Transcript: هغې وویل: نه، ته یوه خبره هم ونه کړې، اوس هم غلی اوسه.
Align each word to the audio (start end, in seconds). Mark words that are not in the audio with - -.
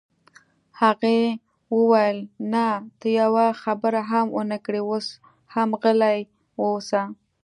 هغې 0.81 1.19
وویل: 1.75 2.17
نه، 2.53 2.65
ته 2.99 3.07
یوه 3.21 3.47
خبره 3.63 4.01
هم 4.11 4.25
ونه 4.37 4.57
کړې، 4.65 4.81
اوس 4.89 5.07
هم 5.53 5.69
غلی 5.81 6.19
اوسه. 6.61 7.01